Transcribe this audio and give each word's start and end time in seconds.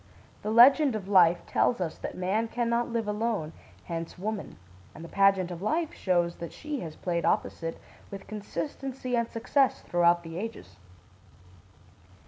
The 0.41 0.49
Legend 0.49 0.95
of 0.95 1.07
Life 1.07 1.45
tells 1.45 1.79
us 1.79 1.99
that 1.99 2.17
man 2.17 2.47
can 2.47 2.67
not 2.69 2.89
live 2.91 3.07
alone, 3.07 3.53
hence 3.83 4.17
woman; 4.17 4.55
and 4.95 5.05
the 5.05 5.07
Pageant 5.07 5.51
of 5.51 5.61
Life 5.61 5.93
shows 5.93 6.37
that 6.37 6.51
she 6.51 6.79
has 6.79 6.95
played 6.95 7.23
opposite 7.23 7.77
with 8.09 8.25
consistency 8.25 9.15
and 9.15 9.29
success 9.29 9.81
throughout 9.81 10.23
the 10.23 10.39
ages. 10.39 10.77